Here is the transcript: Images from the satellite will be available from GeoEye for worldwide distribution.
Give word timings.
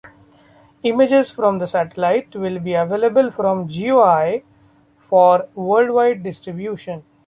Images 0.81 1.29
from 1.29 1.59
the 1.59 1.67
satellite 1.67 2.35
will 2.35 2.57
be 2.57 2.73
available 2.73 3.29
from 3.29 3.67
GeoEye 3.67 4.41
for 4.97 5.47
worldwide 5.53 6.23
distribution. 6.23 7.03